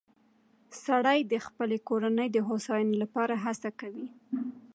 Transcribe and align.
سړی 0.85 1.19
د 1.23 1.33
خپلې 1.45 1.77
کورنۍ 1.89 2.27
د 2.33 2.37
هوساینې 2.47 2.95
لپاره 3.03 3.33
هڅه 3.45 3.69
کوي 3.79 4.07